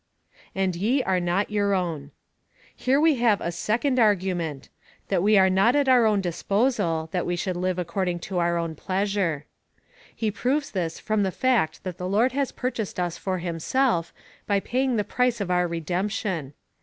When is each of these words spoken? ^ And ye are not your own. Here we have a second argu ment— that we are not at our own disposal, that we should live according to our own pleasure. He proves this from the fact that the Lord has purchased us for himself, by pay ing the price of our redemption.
^ 0.33 0.33
And 0.55 0.75
ye 0.75 1.03
are 1.03 1.19
not 1.19 1.51
your 1.51 1.75
own. 1.75 2.09
Here 2.75 2.99
we 2.99 3.17
have 3.17 3.39
a 3.39 3.51
second 3.51 3.99
argu 3.99 4.35
ment— 4.35 4.69
that 5.09 5.21
we 5.21 5.37
are 5.37 5.47
not 5.47 5.75
at 5.75 5.87
our 5.87 6.07
own 6.07 6.21
disposal, 6.21 7.09
that 7.11 7.23
we 7.23 7.35
should 7.35 7.55
live 7.55 7.77
according 7.77 8.17
to 8.21 8.39
our 8.39 8.57
own 8.57 8.73
pleasure. 8.73 9.45
He 10.15 10.31
proves 10.31 10.71
this 10.71 10.97
from 10.97 11.21
the 11.21 11.29
fact 11.29 11.83
that 11.83 11.99
the 11.99 12.09
Lord 12.09 12.31
has 12.31 12.51
purchased 12.51 12.99
us 12.99 13.19
for 13.19 13.37
himself, 13.37 14.11
by 14.47 14.59
pay 14.59 14.81
ing 14.85 14.95
the 14.95 15.03
price 15.03 15.39
of 15.39 15.51
our 15.51 15.67
redemption. 15.67 16.55